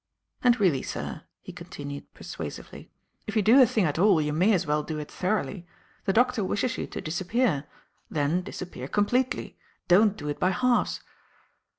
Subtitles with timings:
[0.43, 2.89] And really, sir," he continued persuasively,
[3.27, 5.67] "if you do a thing at all you may as well do it thoroughly.
[6.05, 7.65] The Doctor wishes you to disappear;
[8.09, 9.59] then disappear completely.
[9.87, 11.01] Don't do it by halves."